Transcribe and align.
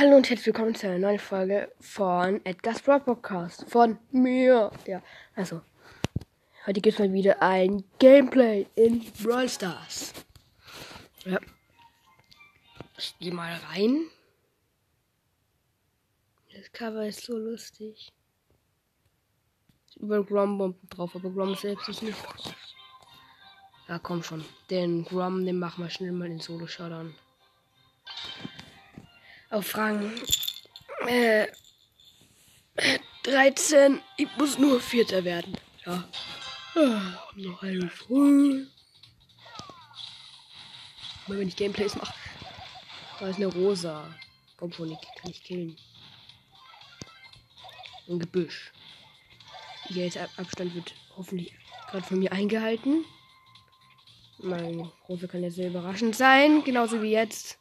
Hallo 0.00 0.16
und 0.16 0.30
herzlich 0.30 0.46
willkommen 0.46 0.74
zu 0.74 0.86
einer 0.86 0.98
neuen 0.98 1.18
Folge 1.18 1.70
von 1.78 2.42
Edgar's 2.46 2.80
Broad 2.80 3.04
Podcast. 3.04 3.66
Von 3.68 3.98
mir. 4.12 4.72
Ja, 4.86 5.02
also. 5.36 5.60
Heute 6.64 6.80
gibt 6.80 6.94
es 6.94 6.98
mal 6.98 7.12
wieder 7.12 7.42
ein 7.42 7.84
Gameplay 7.98 8.66
in 8.76 9.04
Brawl 9.22 9.46
Stars. 9.46 10.14
Ja. 11.26 11.38
Ich 12.96 13.14
gehe 13.18 13.30
mal 13.30 13.52
rein. 13.68 14.06
Das 16.54 16.72
Cover 16.72 17.06
ist 17.06 17.26
so 17.26 17.36
lustig. 17.36 18.10
Über 19.96 20.24
Grom-Bomben 20.24 20.88
drauf, 20.88 21.14
aber 21.14 21.28
Grom 21.28 21.54
selbst 21.56 21.90
ist 21.90 22.02
nicht 22.02 22.24
drauf. 22.24 22.54
Ja, 23.86 23.98
komm 23.98 24.22
schon. 24.22 24.46
Den 24.70 25.04
Grom, 25.04 25.44
den 25.44 25.58
machen 25.58 25.84
wir 25.84 25.90
schnell 25.90 26.12
mal 26.12 26.30
in 26.30 26.40
Solo-Showdown 26.40 27.14
auf 29.50 29.76
Rang 29.76 30.12
äh, 31.06 31.48
13. 33.24 34.00
Ich 34.16 34.28
muss 34.38 34.58
nur 34.58 34.80
Vierter 34.80 35.24
werden. 35.24 35.56
Ja. 35.84 36.08
Ah, 36.76 37.18
noch 37.34 37.62
eine 37.62 37.90
früh. 37.90 38.66
Mal 41.26 41.38
wenn 41.38 41.48
ich 41.48 41.56
Gameplays 41.56 41.96
mache. 41.96 42.14
Da 43.18 43.28
ist 43.28 43.36
eine 43.36 43.48
Rosa. 43.48 44.14
Komm 44.56 44.70
ich 44.70 44.76
kann 44.76 45.30
ich 45.30 45.42
killen. 45.42 45.76
Ein 48.08 48.18
Gebüsch. 48.18 48.72
Hier 49.88 50.04
jetzt 50.04 50.18
Abstand 50.38 50.74
wird 50.74 50.94
hoffentlich 51.16 51.52
gerade 51.90 52.04
von 52.04 52.18
mir 52.18 52.32
eingehalten. 52.32 53.04
Mein 54.38 54.90
Rosa 55.08 55.26
kann 55.26 55.42
ja 55.42 55.50
sehr 55.50 55.68
überraschend 55.68 56.16
sein, 56.16 56.62
genauso 56.64 57.02
wie 57.02 57.12
jetzt. 57.12 57.58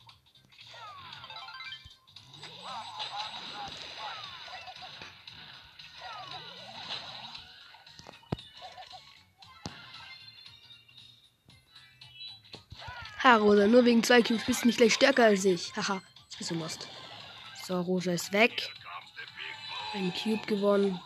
Ha, 13.30 13.35
Rosa, 13.35 13.68
nur 13.68 13.85
wegen 13.85 14.02
zwei 14.02 14.24
Cubes 14.24 14.44
bist 14.44 14.63
du 14.63 14.68
nicht 14.68 14.77
gleich 14.77 14.96
stärker 14.96 15.26
als 15.26 15.46
ich. 15.46 15.72
Haha, 15.76 16.02
das 16.26 16.38
bist 16.38 16.49
du 16.49 16.55
lost. 16.55 16.88
So, 17.63 17.80
Rosa 17.80 18.13
ist 18.13 18.34
weg. 18.34 18.74
Ein 19.94 20.12
Cube 20.16 20.44
gewonnen. 20.48 20.99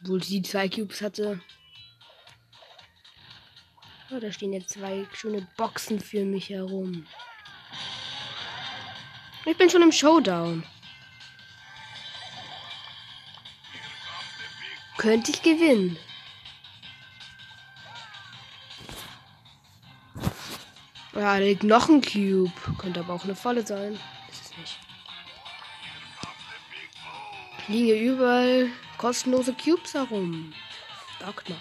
Obwohl 0.00 0.22
sie 0.22 0.40
zwei 0.40 0.68
Cubes 0.68 1.02
hatte. 1.02 1.40
Oh, 4.12 4.20
da 4.20 4.30
stehen 4.30 4.52
jetzt 4.52 4.70
zwei 4.70 5.04
schöne 5.12 5.48
Boxen 5.56 5.98
für 5.98 6.24
mich 6.24 6.50
herum. 6.50 7.04
Ich 9.46 9.56
bin 9.56 9.68
schon 9.68 9.82
im 9.82 9.90
Showdown. 9.90 10.62
Könnte 14.96 15.32
ich 15.32 15.42
gewinnen. 15.42 15.98
Ja, 21.20 21.38
der 21.38 21.54
Cube. 21.54 22.50
Könnte 22.78 23.00
aber 23.00 23.12
auch 23.12 23.24
eine 23.24 23.36
Falle 23.36 23.66
sein. 23.66 23.92
Ist 24.30 24.42
es 24.42 24.56
nicht. 24.56 24.78
Liegen 27.68 27.84
hier 27.84 28.00
überall 28.00 28.70
kostenlose 28.96 29.52
Cubes 29.52 29.92
herum. 29.92 30.54
Sagt. 31.18 31.52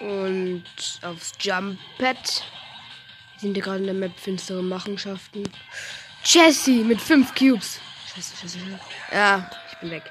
Und 0.00 0.64
aufs 1.02 1.34
Jump 1.38 1.78
Pad. 1.96 2.42
Wir 3.34 3.40
sind 3.40 3.54
hier 3.54 3.62
gerade 3.62 3.78
in 3.78 3.84
der 3.84 3.94
Map 3.94 4.18
finstere 4.18 4.64
Machenschaften. 4.64 5.44
Jesse 6.24 6.82
mit 6.82 7.00
fünf 7.00 7.36
Cubes. 7.36 7.78
Scheiße, 8.12 8.36
scheiße, 8.36 8.58
scheiße. 8.58 8.80
Ja, 9.12 9.48
ich 9.70 9.78
bin 9.78 9.92
weg. 9.92 10.10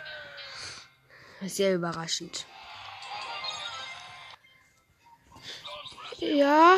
Sehr 1.42 1.76
überraschend. 1.76 2.46
Ja. 6.20 6.78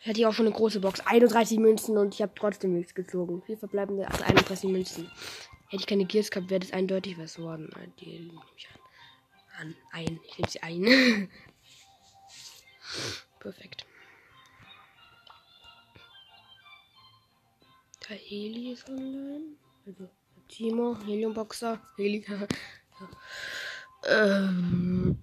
Ich 0.00 0.08
hatte 0.08 0.28
auch 0.28 0.34
schon 0.34 0.46
eine 0.46 0.54
große 0.54 0.80
Box. 0.80 1.00
31 1.00 1.58
Münzen 1.58 1.96
und 1.96 2.14
ich 2.14 2.20
habe 2.20 2.32
trotzdem 2.34 2.74
nichts 2.74 2.94
gezogen. 2.94 3.42
Vier 3.46 3.56
verbleibende, 3.56 4.06
also 4.06 4.22
31 4.24 4.70
Münzen. 4.70 5.10
Hätte 5.68 5.80
ich 5.80 5.86
keine 5.86 6.04
Gears 6.04 6.30
gehabt, 6.30 6.50
wäre 6.50 6.60
das 6.60 6.72
eindeutig 6.72 7.18
was 7.18 7.36
geworden. 7.36 7.70
Die 8.00 8.18
nehme 8.20 8.42
ich 8.56 8.68
an. 8.68 8.80
an. 9.68 9.74
Ein. 9.92 10.20
Ich 10.26 10.38
nehme 10.38 10.50
sie 10.50 10.62
ein. 10.62 10.84
Perfekt. 13.40 13.86
Der 18.08 18.16
Heli 18.16 18.72
ist 18.72 18.86
online. 18.88 19.56
Also 19.86 20.10
Timo, 20.48 20.98
Heliumboxer, 21.06 21.80
Heli. 21.96 22.26
Ähm, 24.06 25.18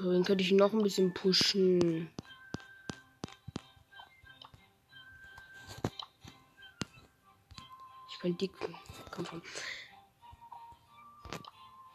dann 0.00 0.24
könnte 0.24 0.44
ich 0.44 0.52
noch 0.52 0.72
ein 0.72 0.82
bisschen 0.82 1.14
pushen. 1.14 2.10
Ich 8.10 8.18
könnte 8.20 8.46
die. 8.46 8.50
Komm 9.10 9.26
schon. 9.26 9.42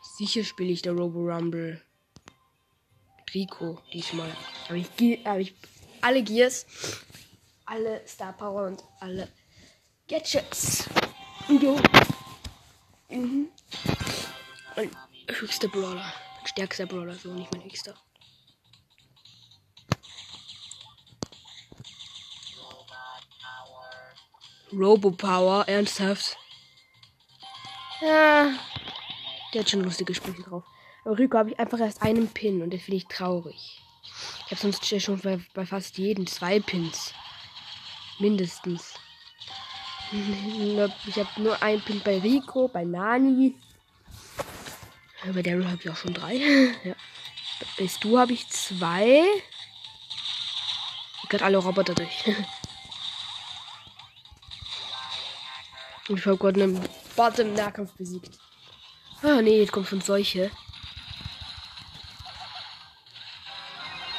Sicher 0.02 0.44
spiele 0.44 0.72
ich 0.72 0.82
der 0.82 0.94
Robo 0.94 1.20
Rumble. 1.20 1.82
Rico 3.34 3.80
diesmal. 3.94 4.36
Aber 4.68 4.76
ich, 4.76 5.26
aber 5.26 5.40
ich 5.40 5.56
alle 6.02 6.24
Gears, 6.24 6.66
alle 7.66 8.02
Star 8.08 8.34
Power 8.34 8.68
und 8.68 8.84
alle 9.00 9.28
Gadgets. 10.08 10.90
Jo. 11.48 11.80
Mhm. 13.10 13.50
Und 14.76 14.98
höchster 15.30 15.68
Brawler. 15.68 16.14
Stärkster 16.46 16.86
Brawler, 16.86 17.14
so 17.14 17.34
nicht 17.34 17.52
mein 17.52 17.64
höchster. 17.64 17.96
Robo-Power, 24.72 25.68
ernsthaft? 25.68 26.38
Ja, 28.02 28.54
der 29.54 29.62
hat 29.62 29.70
schon 29.70 29.82
lustige 29.82 30.14
Sprüche 30.14 30.44
drauf. 30.44 30.64
Aber 31.04 31.18
Rico 31.18 31.38
habe 31.38 31.52
ich 31.52 31.60
einfach 31.60 31.80
erst 31.80 32.02
einen 32.02 32.28
Pin 32.28 32.62
und 32.62 32.74
das 32.74 32.82
finde 32.82 32.98
ich 32.98 33.08
traurig. 33.08 33.82
Ich 34.46 34.52
habe 34.52 34.62
sonst 34.62 35.02
schon 35.02 35.20
bei, 35.20 35.40
bei 35.54 35.66
fast 35.66 35.98
jedem 35.98 36.28
zwei 36.28 36.60
Pins. 36.60 37.14
Mindestens. 38.20 38.94
Ich 40.12 41.18
habe 41.18 41.30
nur 41.42 41.62
einen 41.62 41.82
Pin 41.82 42.02
bei 42.04 42.18
Rico, 42.20 42.68
bei 42.68 42.84
Nani, 42.84 43.56
bei 45.34 45.42
Daryl 45.42 45.66
habe 45.66 45.78
ich 45.82 45.90
auch 45.90 45.96
schon 45.96 46.14
drei. 46.14 46.36
ja. 46.84 46.96
Bei 47.78 47.88
Stu 47.88 48.18
habe 48.18 48.34
ich 48.34 48.48
zwei. 48.50 49.24
Ich 51.24 51.30
gerade 51.30 51.46
alle 51.46 51.58
Roboter 51.58 51.96
durch. 51.96 52.26
Ich 56.12 56.26
habe 56.26 56.38
gerade 56.38 56.64
einen 56.64 56.90
Bot 57.16 57.38
im 57.38 57.54
Nahkampf 57.54 57.94
besiegt. 57.94 58.40
Ah, 59.22 59.44
nee, 59.44 59.60
jetzt 59.60 59.72
kommt 59.72 59.88
schon 59.88 60.02
solche. 60.02 60.50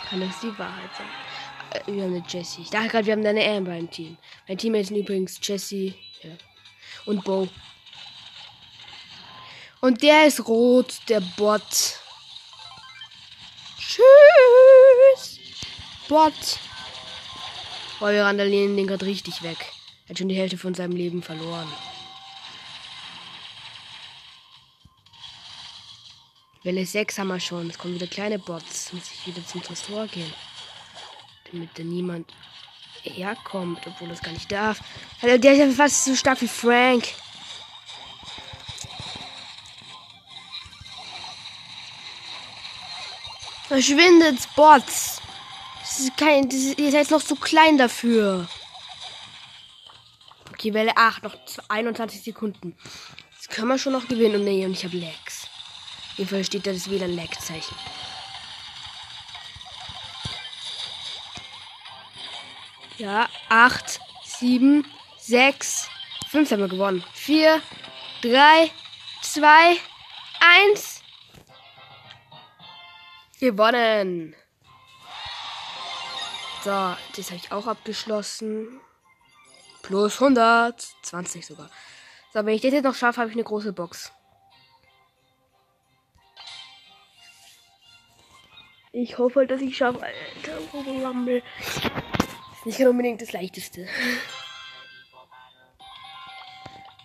Kann 0.09 0.21
das 0.21 0.39
die 0.41 0.57
Wahrheit 0.57 0.91
sein? 0.97 1.83
Äh, 1.83 1.93
wir 1.93 2.05
haben 2.05 2.15
eine 2.15 2.25
Jessie. 2.29 2.63
Ich 2.63 2.71
dachte 2.71 2.89
gerade, 2.89 3.07
wir 3.07 3.13
haben 3.15 3.27
eine 3.27 3.45
Amber 3.45 3.77
im 3.77 3.91
Team. 3.91 4.17
Mein 4.47 4.59
Team 4.59 4.75
ist 4.77 4.91
übrigens 4.91 5.41
Jessie 5.43 5.95
ja. 6.23 6.31
und 7.07 7.25
Bo. 7.25 7.49
Und 9.81 10.03
der 10.03 10.27
ist 10.27 10.47
rot, 10.47 10.99
der 11.09 11.21
Bot. 11.21 11.99
Tschüss. 13.79 15.39
Bot. 16.09 16.35
Boah, 17.99 18.13
wir 18.13 18.25
randalieren 18.25 18.77
den 18.77 18.87
gerade 18.87 19.07
richtig 19.07 19.43
weg. 19.43 19.59
Er 20.05 20.11
hat 20.11 20.19
schon 20.19 20.29
die 20.29 20.37
Hälfte 20.37 20.59
von 20.59 20.75
seinem 20.75 20.97
Leben 20.97 21.23
verloren. 21.23 21.71
Welle 26.63 26.85
6 26.85 27.19
haben 27.19 27.29
wir 27.29 27.41
schon. 27.41 27.71
Es 27.71 27.79
kommen 27.79 27.95
wieder 27.95 28.07
kleine 28.07 28.39
Bots. 28.39 28.93
Muss 28.93 29.11
ich 29.13 29.27
wieder 29.27 29.47
zum 29.47 29.63
Tresor 29.63 30.07
gehen. 30.09 30.33
Damit 31.51 31.71
da 31.79 31.83
niemand 31.83 32.33
herkommt, 33.03 33.87
obwohl 33.87 34.09
das 34.09 34.23
gar 34.23 34.33
nicht 34.33 34.53
darf. 34.53 34.81
Der 35.23 35.37
ist 35.37 35.59
ja 35.59 35.71
fast 35.71 36.05
so 36.05 36.15
stark 36.15 36.43
wie 36.43 36.49
Frank. 36.49 37.09
Verschwindet, 43.71 44.49
Bots. 44.57 45.23
Das 45.79 46.01
ist 46.01 46.17
kein, 46.17 46.49
das 46.49 46.59
ist, 46.59 46.81
ihr 46.81 46.91
seid 46.91 47.09
noch 47.13 47.23
zu 47.23 47.37
klein 47.37 47.79
dafür. 47.79 48.49
Okay, 50.51 50.75
Welle 50.75 50.97
8, 50.97 51.23
noch 51.23 51.37
21 51.69 52.21
Sekunden. 52.21 52.77
Das 53.37 53.47
können 53.47 53.69
wir 53.69 53.79
schon 53.79 53.93
noch 53.93 54.09
gewinnen. 54.09 54.35
Und 54.41 54.45
nee, 54.45 54.67
und 54.67 54.73
ich 54.73 54.85
habe 54.85 54.97
Lags. 54.97 55.47
Jedenfalls 56.17 56.49
steht 56.49 56.67
da 56.67 56.73
das 56.73 56.91
WLAN 56.91 57.15
Lag-Zeichen. 57.15 57.77
Ja, 62.99 63.29
acht, 63.49 64.01
sieben, 64.25 64.85
sechs, 65.17 65.89
fünf 66.29 66.51
haben 66.51 66.59
wir 66.59 66.67
gewonnen. 66.67 67.05
Vier, 67.13 67.63
drei, 68.21 68.73
zwei, 69.23 69.77
eins. 70.41 70.90
Gewonnen. 73.41 74.37
So, 76.63 76.71
das 77.17 77.31
habe 77.31 77.37
ich 77.37 77.51
auch 77.51 77.67
abgeschlossen. 77.67 78.81
Plus 79.83 80.21
120 80.21 81.47
sogar. 81.47 81.71
So, 82.35 82.45
wenn 82.45 82.55
ich 82.55 82.61
das 82.61 82.73
jetzt 82.73 82.85
noch 82.85 82.95
schaffe, 82.95 83.21
habe 83.21 83.31
ich 83.31 83.37
eine 83.37 83.45
große 83.45 83.73
Box. 83.73 84.13
Ich 88.93 89.17
hoffe, 89.17 89.47
dass 89.47 89.63
ich 89.63 89.75
schaffe, 89.75 90.03
Alter. 90.03 90.59
Rumble. 90.75 91.43
Ist 92.53 92.67
nicht 92.67 92.81
unbedingt 92.81 93.23
das 93.23 93.33
leichteste. 93.33 93.89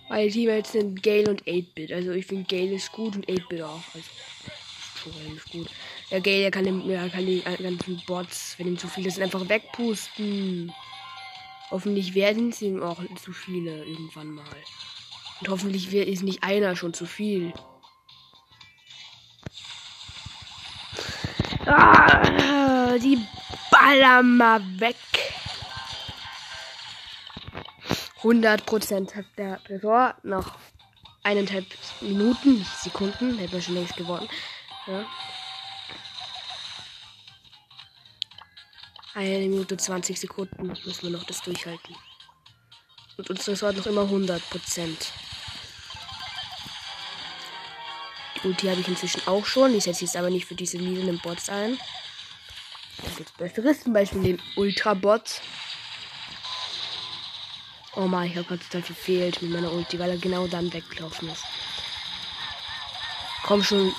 Weil 0.10 0.30
die 0.30 0.44
jetzt 0.44 0.74
sind 0.74 1.02
Gale 1.02 1.30
und 1.30 1.44
8-Bit. 1.46 1.94
Also 1.94 2.12
ich 2.12 2.26
finde 2.26 2.44
Gale 2.44 2.74
ist 2.74 2.92
gut 2.92 3.16
und 3.16 3.26
8-Bit 3.26 3.62
auch. 3.62 3.82
Also 3.94 4.10
relativ 5.10 5.46
gut. 5.52 5.68
Der 6.12 6.22
Gale, 6.22 6.42
der 6.42 6.52
kann, 6.52 6.63
den, 6.63 6.88
der 6.88 7.10
kann 7.10 7.25
die 7.25 7.42
ganzen 7.42 8.02
Bots, 8.06 8.56
wenn 8.57 8.68
ihm 8.68 8.78
zu 8.78 8.88
viele 8.88 9.10
sind, 9.10 9.24
einfach 9.24 9.48
wegpusten. 9.48 10.72
Hoffentlich 11.72 12.13
werden 12.13 12.50
es 12.50 12.62
ihm 12.62 12.81
auch 12.81 13.02
zu 13.22 13.34
viele 13.34 13.84
irgendwann 13.84 14.31
mal. 14.31 14.44
Und 15.42 15.50
hoffentlich 15.50 15.94
ist 15.94 16.24
nicht 16.24 16.44
einer 16.44 16.75
schon 16.75 16.94
zu 16.94 17.06
viel. 17.06 17.54
Ah, 21.66 22.98
die 23.00 23.18
ballern 23.72 24.38
mal 24.38 24.62
weg. 24.80 24.96
100% 28.22 29.16
hat 29.16 29.25
der 29.38 29.63
Tresor 29.63 30.16
nach 30.24 30.58
eineinhalb 31.24 31.66
Minuten, 32.01 32.66
Sekunden, 32.81 33.38
hätte 33.38 33.54
man 33.54 33.62
schon 33.62 33.75
längst 33.75 33.98
gewonnen. 33.98 34.28
Ja. 34.88 35.06
Eine 39.16 39.48
Minute 39.48 39.78
20 39.78 40.20
Sekunden 40.20 40.68
müssen 40.68 41.04
wir 41.04 41.10
noch 41.10 41.24
das 41.24 41.42
durchhalten. 41.42 41.96
Und 43.18 43.30
uns 43.30 43.46
Tresor 43.46 43.70
hat 43.70 43.78
noch 43.78 43.86
immer 43.86 44.02
100%. 44.02 44.42
Die 48.36 48.48
Ulti 48.48 48.68
habe 48.68 48.82
ich 48.82 48.88
inzwischen 48.88 49.26
auch 49.28 49.46
schon. 49.46 49.74
Ich 49.74 49.86
setze 49.86 50.04
jetzt 50.04 50.18
aber 50.18 50.30
nicht 50.30 50.46
für 50.46 50.56
diese 50.56 50.78
niederen 50.78 51.20
Bots 51.20 51.50
ein. 51.50 51.80
Da 52.98 53.10
gibt 53.18 53.30
es 53.30 53.38
besseres, 53.38 53.84
zum 53.84 53.94
Beispiel 53.94 54.22
den 54.22 54.42
Ultra-Bot. 54.58 55.42
Oh 57.96 58.08
mein, 58.08 58.30
ich 58.30 58.36
habe 58.36 58.46
gerade 58.46 58.64
total 58.64 58.84
verfehlt 58.84 59.42
mit 59.42 59.52
meiner 59.52 59.72
Ulti, 59.72 59.98
weil 59.98 60.10
er 60.10 60.18
genau 60.18 60.48
dann 60.48 60.72
weggelaufen 60.74 61.30
ist. 61.30 61.44
Komm 63.44 63.64
schon, 63.64 63.96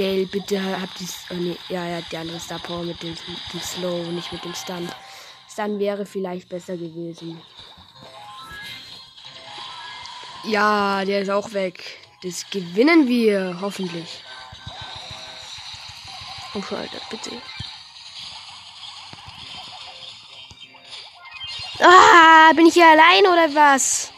Gale, 0.00 0.24
bitte 0.24 0.58
habt 0.80 0.98
dies. 0.98 1.26
Oh 1.28 1.34
nee, 1.34 1.58
ja, 1.68 1.86
ja, 1.86 2.00
die 2.00 2.16
andere 2.16 2.40
Star 2.40 2.58
Power 2.58 2.84
mit 2.84 3.02
dem, 3.02 3.14
dem 3.52 3.60
Slow, 3.60 4.10
nicht 4.12 4.32
mit 4.32 4.42
dem 4.42 4.54
Stun. 4.54 4.90
Stun 5.46 5.78
wäre 5.78 6.06
vielleicht 6.06 6.48
besser 6.48 6.74
gewesen. 6.74 7.38
Ja, 10.44 11.04
der 11.04 11.20
ist 11.20 11.28
auch 11.28 11.52
weg. 11.52 11.98
Das 12.22 12.48
gewinnen 12.48 13.08
wir, 13.08 13.58
hoffentlich. 13.60 14.22
Schon, 16.52 16.78
Alter, 16.78 17.00
bitte. 17.10 17.32
Ah, 21.78 22.52
bin 22.54 22.64
ich 22.64 22.72
hier 22.72 22.88
allein 22.88 23.26
oder 23.26 23.54
was? 23.54 24.10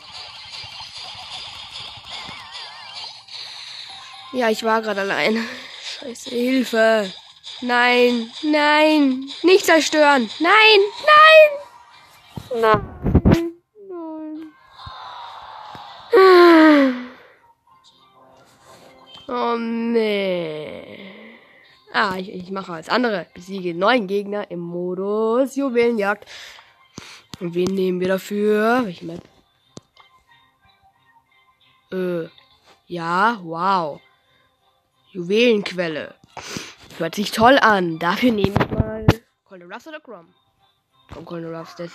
Ja, 4.32 4.48
ich 4.48 4.62
war 4.62 4.80
gerade 4.80 5.00
allein. 5.00 5.44
Scheiße, 6.02 6.30
Hilfe. 6.30 7.12
Nein, 7.60 8.28
nein, 8.42 9.30
nicht 9.44 9.64
zerstören. 9.64 10.28
Nein, 10.40 10.80
nein. 11.06 12.60
Nein, 12.60 12.82
nein. 13.88 14.32
Oh 19.28 19.56
nee. 19.56 20.98
Ah, 21.92 22.16
ich, 22.16 22.32
ich 22.34 22.50
mache 22.50 22.72
als 22.72 22.88
andere. 22.88 23.28
Besiege 23.32 23.72
neun 23.72 24.08
Gegner 24.08 24.50
im 24.50 24.58
Modus 24.58 25.54
Juwelenjagd. 25.54 26.28
Und 27.38 27.54
wen 27.54 27.72
nehmen 27.76 28.00
wir 28.00 28.08
dafür? 28.08 28.80
Welche 28.86 29.04
Map? 29.04 29.22
Äh, 31.92 32.28
ja, 32.88 33.38
wow. 33.44 34.00
Juwelenquelle. 35.12 36.14
Hört 36.96 37.14
sich 37.14 37.32
toll 37.32 37.58
an. 37.58 37.98
Dafür 37.98 38.32
nehme 38.32 38.54
ich 38.58 38.70
mal 38.70 39.06
Colonel 39.44 39.70
Ruffs 39.70 39.86
oder 39.86 40.00
Grom. 40.00 40.34
Komm, 41.12 41.24
Colonel 41.26 41.54
Ruffs, 41.54 41.76
das. 41.76 41.90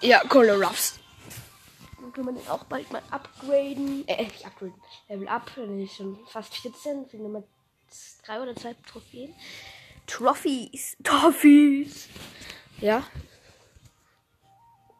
Ja, 0.00 0.20
Colonel 0.28 0.64
Ruffs. 0.64 0.98
Dann 2.00 2.12
können 2.12 2.26
wir 2.28 2.40
den 2.40 2.48
auch 2.48 2.64
bald 2.64 2.90
mal 2.90 3.02
upgraden. 3.10 4.08
Äh, 4.08 4.24
nicht 4.24 4.46
upgraden. 4.46 4.80
Level 5.08 5.28
up. 5.28 5.50
Dann 5.54 5.82
ist 5.82 5.96
schon 5.96 6.18
fast 6.28 6.54
14. 6.54 7.06
Für 7.10 7.18
Nummer 7.18 7.42
3 8.24 8.40
oder 8.40 8.56
2 8.56 8.74
Trophäen. 8.86 9.34
Trophies. 10.08 10.96
Toffees. 11.04 12.08
Ja. 12.80 13.06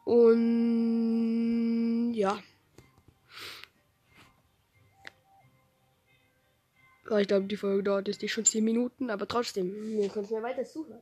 Und 0.05 2.13
ja. 2.13 2.39
ich 7.17 7.27
glaube, 7.27 7.47
die 7.47 7.57
Folge 7.57 7.83
dauert 7.83 8.07
jetzt 8.07 8.21
nicht 8.21 8.31
schon 8.31 8.45
10 8.45 8.63
Minuten, 8.63 9.09
aber 9.09 9.27
trotzdem, 9.27 9.97
wir 9.97 10.09
können 10.09 10.29
ja 10.29 10.43
weiter 10.43 10.63
suchen. 10.63 11.01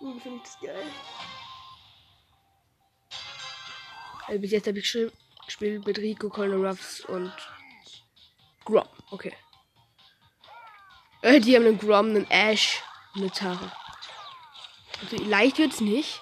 Ich 0.00 0.22
finde 0.22 0.40
das 0.44 0.60
geil. 0.60 0.84
Also 4.26 4.40
bis 4.40 4.50
jetzt 4.50 4.66
habe 4.66 4.78
ich 4.78 4.98
gespielt 5.46 5.86
mit 5.86 5.98
Rico, 5.98 6.28
Colonel 6.28 6.66
Ruffs 6.66 7.00
und 7.00 7.32
Grom. 8.64 8.86
Okay. 9.10 9.32
Äh, 11.22 11.40
die 11.40 11.56
haben 11.56 11.66
einen 11.66 11.78
Grom, 11.78 12.10
einen 12.10 12.30
Ash, 12.30 12.82
Tara. 13.34 13.72
Also 15.02 15.16
leicht 15.24 15.58
wird's 15.58 15.80
nicht. 15.80 16.20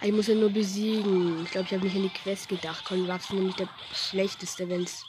Ich 0.00 0.12
muss 0.12 0.28
ja 0.28 0.34
nur 0.34 0.50
besiegen. 0.50 1.44
Ich 1.44 1.50
glaube, 1.50 1.66
ich 1.66 1.74
habe 1.74 1.84
nicht 1.84 1.96
an 1.96 2.02
die 2.02 2.08
Quest 2.10 2.48
gedacht. 2.48 2.88
Ruffs 2.90 3.24
ist 3.24 3.32
nämlich 3.32 3.56
der 3.56 3.68
schlechteste, 3.92 4.68
wenn 4.68 4.84
es 4.84 5.04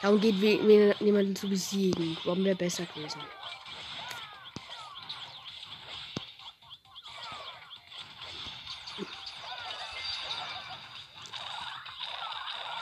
darum 0.00 0.20
geht, 0.20 0.36
jemanden 1.00 1.34
zu 1.34 1.48
besiegen. 1.48 2.16
Grom 2.22 2.44
wäre 2.44 2.54
besser 2.54 2.84
gewesen. 2.94 3.20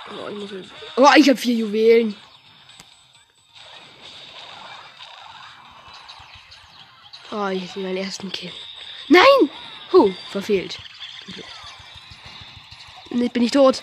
Oh, 0.09 0.29
ich, 0.29 0.39
muss 0.39 0.51
oh, 0.97 1.09
ich 1.17 1.29
habe 1.29 1.39
vier 1.39 1.55
Juwelen. 1.55 2.15
Oh, 7.33 7.49
ich 7.49 7.71
sehe 7.71 7.83
meinen 7.83 7.97
ersten 7.97 8.31
Kill. 8.31 8.53
Nein! 9.09 9.51
Huh, 9.93 10.13
verfehlt. 10.31 10.79
Jetzt 13.11 13.33
bin 13.33 13.43
ich 13.43 13.51
tot. 13.51 13.83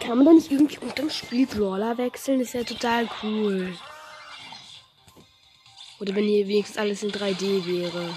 Kann 0.00 0.18
man 0.18 0.26
da 0.26 0.32
nicht 0.32 0.50
irgendwie 0.50 0.78
unter 0.78 1.02
dem 1.02 1.10
Spiel 1.10 1.46
Brawler 1.46 1.98
wechseln? 1.98 2.38
Das 2.38 2.48
ist 2.48 2.54
ja 2.54 2.64
total 2.64 3.08
cool. 3.22 3.76
Oder 6.00 6.14
wenn 6.14 6.24
hier 6.24 6.46
wenigstens 6.46 6.78
alles 6.78 7.02
in 7.02 7.10
3D 7.10 7.66
wäre. 7.66 8.16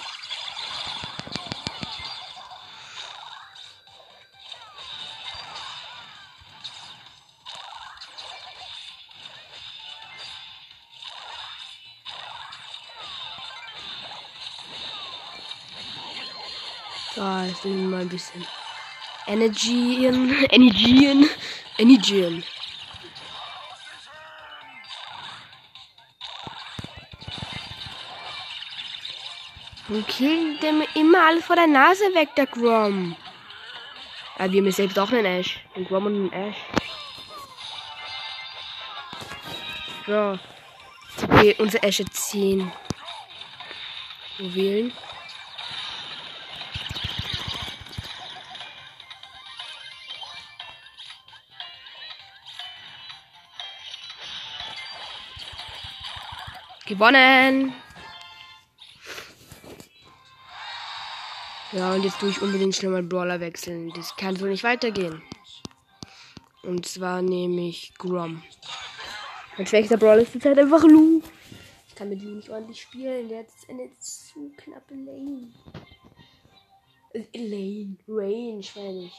Bisschen 18.11 18.45
Energien. 19.27 20.35
Energien. 20.51 21.29
Energien. 21.77 22.43
Und 29.87 30.07
killt 30.07 30.63
dem 30.63 30.83
immer 30.95 31.27
alles 31.27 31.43
vor 31.43 31.55
der 31.55 31.67
Nase 31.67 32.03
weg, 32.13 32.29
der 32.35 32.45
Grom. 32.45 33.15
Aber 34.37 34.51
wir 34.51 34.61
haben 34.61 34.71
selbst 34.71 34.97
auch 34.97 35.11
einen 35.11 35.25
Ash. 35.25 35.59
Den 35.75 35.85
Grom 35.85 36.05
und 36.05 36.15
einen 36.15 36.33
Ash. 36.33 36.57
Bro. 40.05 40.39
Okay, 41.23 41.55
unser 41.59 41.83
Asche 41.83 42.05
10 42.05 42.71
Juwelen. 44.37 44.93
Gewonnen! 56.91 57.71
Ja, 61.71 61.93
und 61.93 62.03
jetzt 62.03 62.19
tue 62.19 62.27
ich 62.27 62.41
unbedingt 62.41 62.75
schnell 62.75 62.91
mal 62.91 63.01
Brawler 63.01 63.39
wechseln. 63.39 63.93
Das 63.95 64.13
kann 64.17 64.35
so 64.35 64.45
nicht 64.45 64.65
weitergehen. 64.65 65.21
Und 66.63 66.85
zwar 66.85 67.21
nehme 67.21 67.69
ich 67.69 67.93
Grom. 67.97 68.43
Mein 69.55 69.67
schwächster 69.67 69.95
Brawler 69.95 70.23
ist 70.23 70.33
jetzt 70.33 70.43
halt 70.43 70.59
einfach 70.59 70.83
Lu. 70.83 71.21
Ich 71.87 71.95
kann 71.95 72.09
mit 72.09 72.21
Lu 72.23 72.31
nicht 72.31 72.49
ordentlich 72.49 72.81
spielen. 72.81 73.29
Der 73.29 73.39
hat 73.39 73.47
eine 73.69 73.89
zu 73.97 74.51
knappe 74.57 74.93
Lane. 74.93 75.47
Äh, 77.13 77.23
Lane. 77.37 77.95
Range, 78.05 78.65
meine 78.75 79.05
ich. 79.05 79.13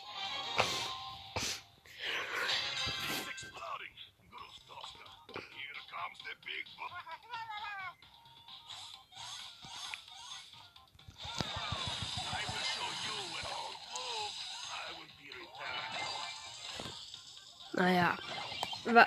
Naja. 17.75 18.17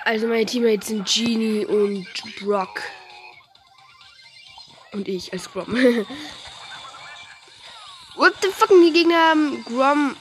Also 0.04 0.26
meine 0.26 0.46
Teammates 0.46 0.88
sind 0.88 1.06
Genie 1.06 1.64
und 1.66 2.06
Brock. 2.40 2.82
Und 4.92 5.06
ich 5.08 5.32
als 5.32 5.50
Grom. 5.50 5.66
What 8.16 8.34
the 8.40 8.48
fuck? 8.48 8.68
Die 8.70 8.92
Gegner 8.92 9.28
haben 9.28 9.64
Grom, 9.64 10.16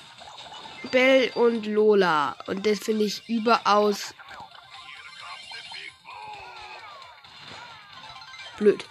Bell 0.91 1.31
und 1.35 1.65
Lola. 1.65 2.35
Und 2.47 2.65
das 2.65 2.79
finde 2.79 3.05
ich 3.05 3.27
überaus 3.29 4.13
blöd. 8.57 8.85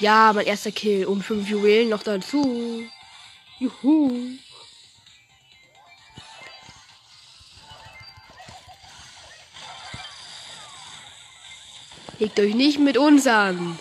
Ja, 0.00 0.32
mein 0.32 0.46
erster 0.46 0.72
Kill 0.72 1.06
und 1.06 1.22
fünf 1.22 1.48
Juwelen 1.48 1.90
noch 1.90 2.02
dazu. 2.02 2.84
Juhu. 3.60 4.36
Legt 12.22 12.38
euch 12.38 12.54
nicht 12.54 12.78
mit 12.78 12.96
uns 12.96 13.26
an. 13.26 13.76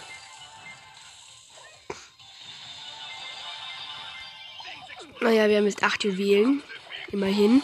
Naja, 5.20 5.48
wir 5.48 5.58
haben 5.58 5.66
jetzt 5.66 5.84
acht 5.84 6.04
Juwelen. 6.04 6.64
Immerhin. 7.12 7.62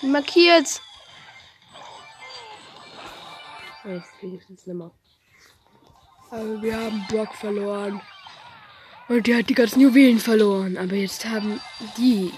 Markiert. 0.00 0.80
Jetzt 3.84 4.66
nimmer. 4.66 4.90
Aber 6.30 6.62
wir 6.62 6.74
haben 6.74 7.06
Brock 7.10 7.34
verloren. 7.34 8.00
Und 9.10 9.26
der 9.26 9.38
hat 9.38 9.48
die 9.48 9.54
ganzen 9.54 9.80
Juwelen 9.80 10.20
verloren. 10.20 10.78
Aber 10.78 10.94
jetzt 10.94 11.24
haben 11.24 11.60
die 11.96 12.32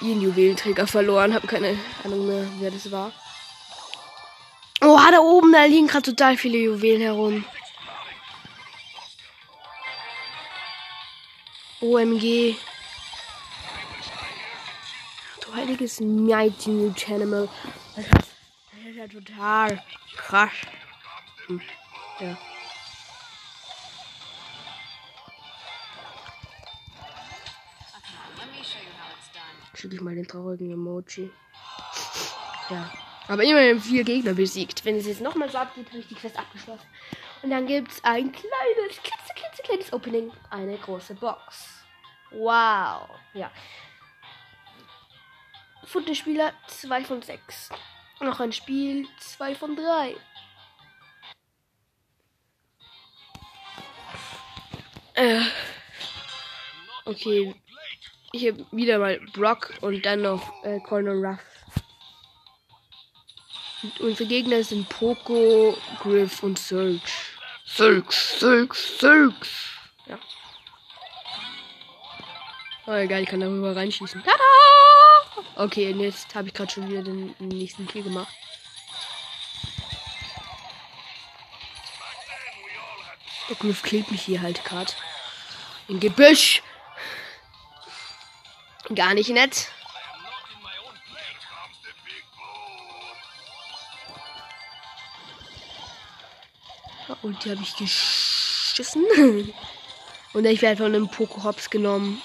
ihren 0.00 0.22
Juwelenträger 0.22 0.86
verloren. 0.86 1.34
Hab 1.34 1.46
keine 1.46 1.76
Ahnung 2.02 2.26
mehr, 2.26 2.46
wer 2.60 2.70
das 2.70 2.90
war. 2.90 3.12
Oh, 4.80 4.98
da 5.10 5.18
oben, 5.18 5.52
da 5.52 5.66
liegen 5.66 5.88
gerade 5.88 6.10
total 6.10 6.38
viele 6.38 6.56
Juwelen 6.56 7.02
herum. 7.02 7.44
OMG. 11.82 12.56
Du 15.44 15.54
heiliges 15.54 16.00
Mighty 16.00 16.70
New 16.70 16.94
Channel. 16.94 17.50
Das 17.96 18.06
ist, 18.06 18.96
ja 18.96 19.06
total 19.08 19.82
krass. 20.16 20.52
Hm. 21.48 21.60
Ja. 22.18 22.38
Schicke 29.82 29.96
ich 29.96 30.00
mal 30.00 30.14
den 30.14 30.28
traurigen 30.28 30.70
Emoji. 30.70 31.28
Ja. 32.70 32.88
Aber 33.26 33.42
immerhin 33.42 33.80
vier 33.80 34.04
Gegner 34.04 34.32
besiegt. 34.32 34.84
Wenn 34.84 34.96
es 34.96 35.06
jetzt 35.06 35.20
nochmal 35.20 35.50
so 35.50 35.58
abgeht, 35.58 35.88
habe 35.88 35.98
ich 35.98 36.06
die 36.06 36.14
Quest 36.14 36.38
abgeschlossen. 36.38 36.86
Und 37.42 37.50
dann 37.50 37.66
gibt 37.66 37.90
es 37.90 38.04
ein 38.04 38.30
kleines, 38.30 39.02
klitzeklitzekleines 39.02 39.60
kleines 39.64 39.92
Opening. 39.92 40.32
Eine 40.50 40.78
große 40.78 41.14
Box. 41.14 41.84
Wow. 42.30 43.10
Ja. 43.34 43.50
Futterspieler 45.84 46.52
2 46.68 47.04
von 47.04 47.22
6. 47.22 47.70
Noch 48.20 48.38
ein 48.38 48.52
Spiel 48.52 49.08
2 49.18 49.54
von 49.56 49.74
3. 49.74 50.16
Äh. 55.14 55.40
Okay, 57.04 57.52
ich 58.32 58.46
habe 58.48 58.66
wieder 58.72 58.98
mal 58.98 59.20
Brock 59.34 59.74
und 59.82 60.04
dann 60.04 60.22
noch 60.22 60.64
äh, 60.64 60.80
Colonel 60.80 61.24
Ruff. 61.24 61.38
Und 63.82 64.00
unsere 64.00 64.28
Gegner 64.28 64.62
sind 64.64 64.88
Poco, 64.88 65.76
Griff 66.00 66.42
und 66.42 66.58
Surge. 66.58 67.00
Surge, 67.66 68.10
Surge, 68.10 68.74
Surge. 68.74 69.46
Ja. 70.06 70.18
Oh, 72.86 72.92
egal, 72.92 73.22
ich 73.22 73.28
kann 73.28 73.40
darüber 73.40 73.76
reinschießen. 73.76 74.22
Tada! 74.22 75.54
Okay, 75.56 75.92
und 75.92 76.00
jetzt 76.00 76.34
habe 76.34 76.48
ich 76.48 76.54
gerade 76.54 76.70
schon 76.70 76.88
wieder 76.88 77.02
den 77.02 77.34
nächsten 77.38 77.86
Kill 77.86 78.02
gemacht. 78.02 78.32
Der 83.48 83.56
Griff 83.56 83.82
killt 83.82 84.10
mich 84.10 84.22
hier 84.22 84.40
halt 84.40 84.64
gerade. 84.64 84.92
Im 85.88 86.00
Gebüsch. 86.00 86.62
Gar 88.94 89.14
nicht 89.14 89.30
nett. 89.30 89.68
Und 97.22 97.44
die 97.44 97.50
habe 97.50 97.62
ich 97.62 97.76
geschissen. 97.76 99.04
Und 100.32 100.44
ich 100.46 100.62
werde 100.62 100.78
von 100.78 100.94
einem 100.94 101.08
Poco 101.08 101.44
Hops 101.44 101.70
genommen. 101.70 102.20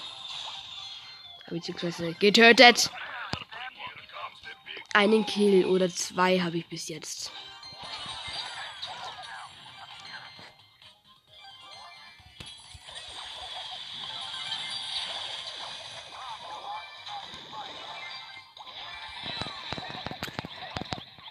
Beziehungsweise 1.49 2.13
getötet. 2.15 2.89
Einen 4.93 5.25
Kill 5.25 5.65
oder 5.65 5.89
zwei 5.89 6.39
habe 6.39 6.57
ich 6.57 6.65
bis 6.67 6.87
jetzt. 6.87 7.31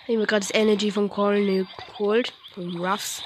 Ich 0.07 0.15
habe 0.15 0.27
gerade 0.27 0.47
das 0.47 0.55
Energy 0.55 0.91
von 0.91 1.09
Colonel 1.09 1.67
geholt. 1.89 2.33
Von 2.55 2.77
Ruffs. 2.77 3.23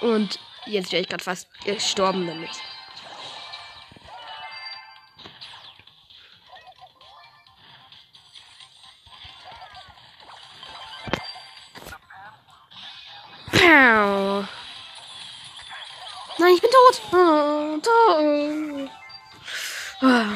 Und 0.00 0.38
jetzt 0.66 0.92
wäre 0.92 1.02
ich 1.02 1.08
gerade 1.08 1.24
fast 1.24 1.48
gestorben 1.64 2.26
damit. 2.26 2.50
Nein, 16.38 16.54
ich 16.54 16.60
bin 16.60 16.70
tot. 16.70 17.02
Oh, 17.12 17.78
tot. 17.82 18.90
Ah. 20.00 20.28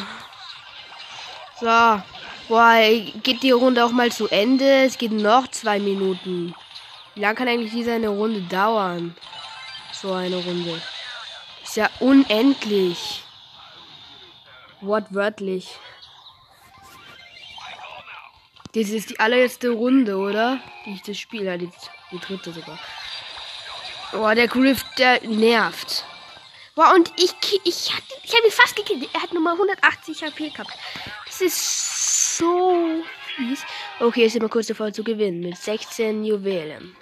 So. 1.61 2.22
Boah, 2.49 2.77
geht 3.23 3.43
die 3.43 3.53
Runde 3.53 3.85
auch 3.85 3.93
mal 3.93 4.11
zu 4.11 4.29
Ende? 4.29 4.85
Es 4.85 4.99
geht 4.99 5.13
noch 5.13 5.49
zwei 5.49 5.79
Minuten. 5.79 6.55
Wie 7.15 7.21
lange 7.21 7.35
kann 7.35 7.49
eigentlich 7.49 7.73
diese 7.73 7.93
eine 7.93 8.09
Runde 8.09 8.41
dauern? 8.43 9.15
So 9.93 10.13
eine 10.13 10.37
Runde. 10.37 10.81
Ist 11.63 11.77
ja 11.77 11.89
unendlich. 12.01 13.23
Wortwörtlich. 14.81 15.69
Das 18.75 18.89
ist 18.89 19.11
die 19.11 19.21
allerletzte 19.21 19.71
Runde, 19.71 20.17
oder? 20.17 20.59
Die 20.87 20.95
ich 20.95 21.03
das 21.03 21.19
spiele. 21.19 21.57
Die, 21.59 21.71
die 22.11 22.19
dritte 22.19 22.53
sogar. 22.53 22.79
Boah, 24.11 24.35
der 24.35 24.49
Griff, 24.49 24.85
der 24.99 25.23
nervt. 25.23 26.05
Wow, 26.75 26.95
und 26.95 27.13
ich, 27.17 27.35
ich, 27.65 27.95
hatte, 27.95 28.15
ich 28.23 28.35
habe 28.35 28.47
ihn 28.47 28.53
fast 28.53 28.75
gekillt. 28.75 29.09
Er 29.13 29.23
hat 29.23 29.33
Nummer 29.33 29.53
180 29.53 30.23
HP 30.23 30.49
gehabt. 30.49 30.73
Das 31.27 31.41
ist 31.43 31.92
so 32.37 33.03
fies. 33.37 33.65
Okay, 34.01 34.29
sind 34.29 34.43
wir 34.43 34.49
kurz 34.49 34.67
davor 34.67 34.93
zu 34.93 35.05
gewinnen 35.05 35.41
mit 35.41 35.57
16 35.57 36.25
Juwelen. 36.25 36.97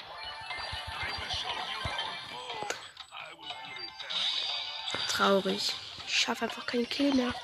Traurig. 5.08 5.74
Ich 6.06 6.18
schaffe 6.18 6.44
einfach 6.44 6.66
keinen 6.66 6.88
Kill 6.88 7.14
mehr. 7.14 7.34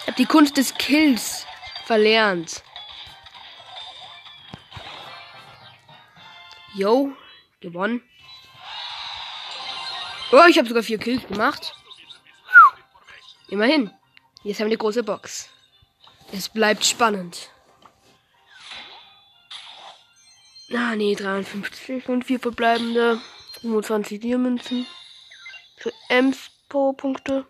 Ich 0.00 0.06
habe 0.06 0.16
die 0.16 0.26
Kunst 0.26 0.56
des 0.56 0.74
Kills 0.74 1.44
verlernt. 1.84 2.62
Yo, 6.74 7.12
gewonnen. 7.60 8.02
Oh, 10.32 10.44
ich 10.48 10.58
habe 10.58 10.68
sogar 10.68 10.82
vier 10.82 10.98
Kills 10.98 11.26
gemacht. 11.26 11.74
Immerhin. 13.48 13.90
Jetzt 14.42 14.60
haben 14.60 14.66
wir 14.66 14.72
eine 14.72 14.78
große 14.78 15.02
Box. 15.02 15.48
Es 16.32 16.48
bleibt 16.48 16.84
spannend. 16.84 17.50
Ah, 20.74 20.96
nee, 20.96 21.14
53 21.14 22.08
und 22.08 22.24
vier 22.24 22.40
verbleibende. 22.40 23.20
25 23.60 24.20
Diamünzen. 24.20 24.86
Für 25.76 25.92
Ems 26.08 26.50
Powerpunkte. 26.68 27.46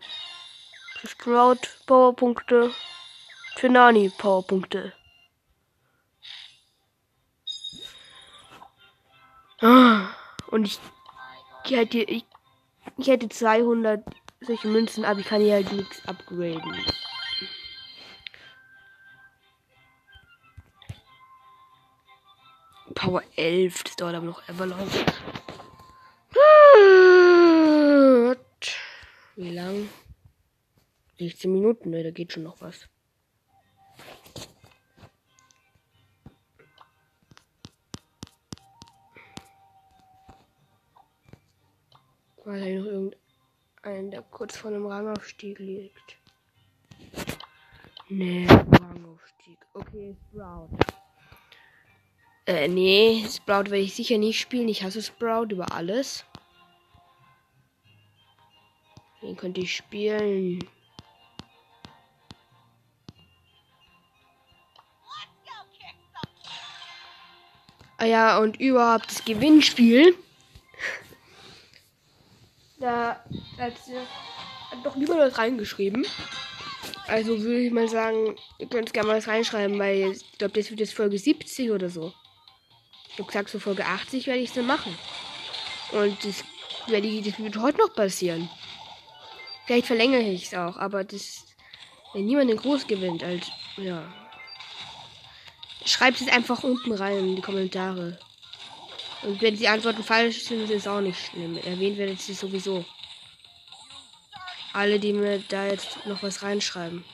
Für 1.00 1.08
Sprout 1.08 1.68
Powerpunkte. 1.86 2.72
Für 3.56 3.68
Nani 3.70 4.10
Powerpunkte. 4.16 4.92
Ah, 9.62 10.08
und 10.48 10.66
ich, 10.66 10.78
ich 11.64 11.70
hätte, 11.70 11.98
ich, 11.98 12.24
ich 12.98 13.06
hätte 13.06 13.30
200 13.30 14.04
solche 14.40 14.68
Münzen, 14.68 15.04
aber 15.06 15.20
ich 15.20 15.26
kann 15.26 15.40
hier 15.40 15.54
halt 15.54 15.72
nichts 15.72 16.06
upgraden. 16.06 16.74
Power 22.96 23.22
11, 23.36 23.84
das 23.84 23.96
dauert 23.96 24.14
aber 24.14 24.24
noch 24.24 24.48
ever 24.48 24.66
lang. 24.66 24.88
Wie 29.36 29.50
lang? 29.50 29.88
16 31.18 31.52
Minuten, 31.52 31.90
ne, 31.90 32.02
da 32.02 32.10
geht 32.10 32.32
schon 32.32 32.44
noch 32.44 32.58
was. 32.62 32.88
Weil 42.44 42.60
da 42.60 42.80
noch 42.80 42.86
irgendeinen, 42.86 44.10
der 44.10 44.22
kurz 44.22 44.56
vor 44.56 44.70
einem 44.70 44.86
Rangaufstieg 44.86 45.58
liegt. 45.58 46.16
Nee, 48.08 48.46
Rangaufstieg. 48.48 49.58
Okay, 49.74 50.16
Sprout. 50.30 50.70
Äh, 52.46 52.68
nee, 52.68 53.26
Sprout 53.28 53.70
werde 53.70 53.78
ich 53.78 53.94
sicher 53.94 54.18
nicht 54.18 54.38
spielen. 54.38 54.68
Ich 54.68 54.84
hasse 54.84 55.02
Sprout 55.02 55.48
über 55.50 55.72
alles. 55.72 56.24
Den 59.20 59.36
könnte 59.36 59.60
ich 59.60 59.74
spielen. 59.74 60.60
Ah 67.98 68.04
ja, 68.04 68.38
und 68.38 68.60
überhaupt 68.60 69.10
das 69.10 69.24
Gewinnspiel. 69.24 70.16
Da 72.78 73.24
hat 73.56 73.72
doch 74.84 74.94
lieber 74.96 75.16
was 75.16 75.38
reingeschrieben. 75.38 76.06
Also 77.06 77.40
würde 77.40 77.60
ich 77.60 77.72
mal 77.72 77.88
sagen, 77.88 78.36
ihr 78.58 78.68
könnt 78.68 78.92
gerne 78.92 79.08
mal 79.08 79.16
was 79.16 79.28
reinschreiben, 79.28 79.78
weil 79.78 80.12
ich 80.12 80.38
glaube, 80.38 80.60
das 80.60 80.68
wird 80.68 80.80
jetzt 80.80 80.92
Folge 80.92 81.18
70 81.18 81.70
oder 81.70 81.88
so. 81.88 82.12
Ich 83.18 83.26
gesagt, 83.26 83.48
so 83.48 83.58
Folge 83.58 83.84
80 83.84 84.26
werde 84.26 84.40
ich 84.40 84.50
es 84.50 84.54
dann 84.54 84.66
machen. 84.66 84.96
Und 85.92 86.24
das, 86.24 86.44
werde 86.86 87.06
ich, 87.06 87.24
das 87.26 87.38
wird 87.38 87.56
heute 87.56 87.78
noch 87.78 87.94
passieren. 87.94 88.48
Vielleicht 89.66 89.86
verlängere 89.86 90.22
ich 90.22 90.46
es 90.46 90.54
auch, 90.54 90.76
aber 90.76 91.04
das. 91.04 91.44
Wenn 92.12 92.26
niemand 92.26 92.50
den 92.50 92.56
Groß 92.56 92.86
gewinnt, 92.86 93.22
als. 93.24 93.50
Ja. 93.76 94.02
Schreibt 95.84 96.20
es 96.20 96.28
einfach 96.28 96.62
unten 96.62 96.92
rein 96.92 97.18
in 97.18 97.36
die 97.36 97.42
Kommentare. 97.42 98.18
Und 99.22 99.40
wenn 99.40 99.56
die 99.56 99.68
Antworten 99.68 100.02
falsch 100.02 100.44
sind, 100.44 100.62
ist 100.64 100.70
es 100.70 100.86
auch 100.86 101.00
nicht 101.00 101.18
schlimm. 101.18 101.56
Erwähnt 101.58 101.96
werdet 101.96 102.20
sie 102.20 102.34
sowieso. 102.34 102.84
Alle, 104.72 104.98
die 104.98 105.12
mir 105.12 105.42
da 105.48 105.66
jetzt 105.66 106.04
noch 106.06 106.22
was 106.22 106.42
reinschreiben. 106.42 107.04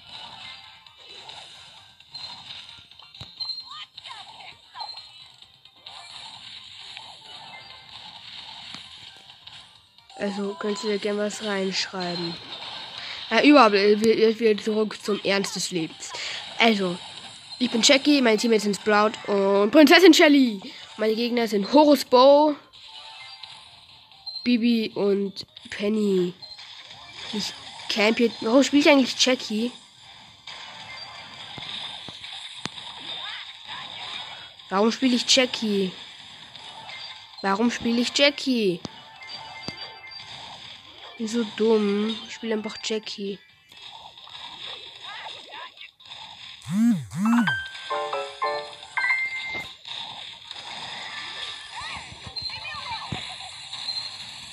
Also 10.22 10.54
könnt 10.60 10.84
ihr 10.84 10.98
gerne 10.98 11.18
was 11.18 11.42
reinschreiben. 11.42 12.32
Ja, 13.28 13.42
überhaupt, 13.42 13.74
jetzt 13.74 14.38
wieder 14.38 14.62
zurück 14.62 14.96
zum 15.02 15.20
Ernst 15.24 15.56
des 15.56 15.72
Lebens. 15.72 16.12
Also, 16.58 16.96
ich 17.58 17.68
bin 17.68 17.82
Jackie, 17.82 18.22
meine 18.22 18.36
Teammates 18.36 18.62
sind 18.62 18.76
Sprout 18.76 19.14
und 19.26 19.72
Prinzessin 19.72 20.14
Shelly. 20.14 20.60
Meine 20.96 21.16
Gegner 21.16 21.48
sind 21.48 21.72
Horus 21.72 22.04
Bow, 22.04 22.54
Bibi 24.44 24.92
und 24.94 25.44
Penny. 25.70 26.34
Ich 27.32 27.52
camp 27.88 28.18
hier. 28.18 28.30
Warum 28.42 28.62
spielt 28.62 28.86
eigentlich 28.86 29.16
Jackie? 29.18 29.72
Warum 34.70 34.92
spiele 34.92 35.16
ich 35.16 35.24
Jackie? 35.34 35.90
Warum 37.40 37.72
spiele 37.72 38.00
ich 38.00 38.16
Jackie? 38.16 38.80
Bin 41.18 41.28
so 41.28 41.44
dumm. 41.56 42.16
Ich 42.26 42.34
spiele 42.34 42.54
einfach 42.54 42.76
Jackie. 42.82 43.38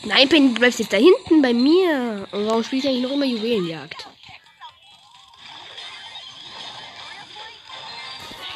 Nein, 0.04 0.28
Penny, 0.28 0.54
du 0.54 0.60
bleibst 0.60 0.80
jetzt 0.80 0.91
da 0.91 0.98
hinten 0.98 1.41
bei 1.41 1.54
mir. 1.54 2.28
Und 2.32 2.48
warum 2.48 2.63
spielst 2.63 2.86
du 2.86 2.89
eigentlich 2.89 3.04
noch 3.04 3.12
immer 3.12 3.26
Juwelenjagd? 3.26 4.08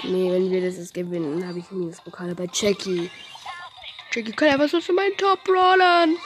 Nee, 0.04 0.32
wenn 0.32 0.52
wir 0.52 0.62
das 0.62 0.78
jetzt 0.78 0.94
gewinnen, 0.94 1.48
habe 1.48 1.60
ich 1.60 1.72
Minuspokale 1.72 2.36
bei 2.36 2.48
Jackie. 2.52 3.10
Jackie 4.12 4.32
kann 4.32 4.50
einfach 4.50 4.68
so 4.68 4.82
für 4.82 4.94
meinen 4.94 5.16
Top-Brawlern. 5.16 6.18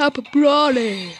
Top 0.00 0.32
Brawley. 0.32 1.14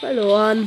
Verloren. 0.00 0.66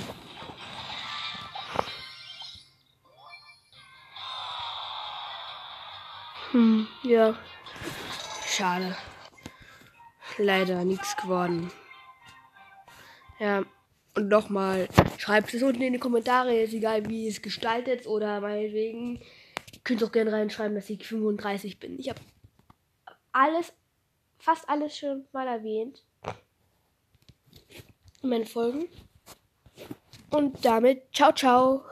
Hm, 6.51 6.87
ja. 7.01 7.35
Schade. 8.45 8.95
Leider 10.37 10.85
nichts 10.85 11.17
geworden. 11.17 11.71
Ja, 13.39 13.63
und 14.13 14.27
nochmal, 14.27 14.87
schreibt 15.17 15.51
es 15.51 15.63
unten 15.63 15.81
in 15.81 15.93
die 15.93 15.99
Kommentare, 15.99 16.53
ist 16.53 16.75
egal 16.75 17.09
wie 17.09 17.27
es 17.27 17.41
gestaltet 17.41 18.05
oder 18.05 18.39
meinetwegen 18.39 19.19
Könnt 19.83 20.03
auch 20.03 20.11
gerne 20.11 20.31
reinschreiben, 20.31 20.75
dass 20.75 20.89
ich 20.89 21.05
35 21.05 21.79
bin. 21.79 21.99
Ich 21.99 22.09
habe 22.09 22.21
alles, 23.31 23.73
fast 24.39 24.69
alles 24.69 24.97
schon 24.97 25.25
mal 25.31 25.47
erwähnt. 25.47 26.03
In 28.21 28.29
meinen 28.29 28.45
Folgen. 28.45 28.87
Und 30.29 30.63
damit, 30.63 31.03
ciao, 31.13 31.33
ciao. 31.33 31.83